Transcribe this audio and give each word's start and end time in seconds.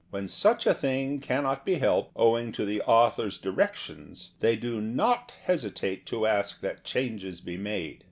When 0.09 0.27
such 0.27 0.65
a 0.65 0.73
thing 0.73 1.19
cannot 1.19 1.63
be 1.63 1.75
helped, 1.75 2.13
owing 2.15 2.51
to 2.53 2.65
the 2.65 2.81
author's 2.81 3.37
directions, 3.37 4.31
they 4.39 4.55
do 4.55 4.81
not 4.81 5.35
hesitate 5.43 6.07
to 6.07 6.25
ask 6.25 6.59
that 6.61 6.83
changes 6.83 7.39
be 7.39 7.55
made. 7.55 7.99